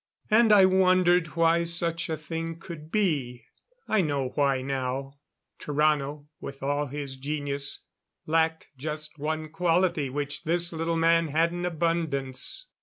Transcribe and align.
And 0.31 0.51
I 0.51 0.65
wondered 0.65 1.27
why 1.35 1.63
such 1.63 2.09
a 2.09 2.17
thing 2.17 2.57
could 2.59 2.91
be. 2.91 3.45
I 3.87 4.01
know 4.01 4.29
why 4.29 4.63
now. 4.63 5.19
Tarrano, 5.59 6.25
with 6.39 6.63
all 6.63 6.87
his 6.87 7.17
genius, 7.17 7.85
lacked 8.25 8.69
just 8.75 9.19
one 9.19 9.49
quality 9.49 10.09
which 10.09 10.41
this 10.43 10.73
little 10.73 10.97
man 10.97 11.27
had 11.27 11.51
in 11.53 11.65
abundance. 11.67 12.65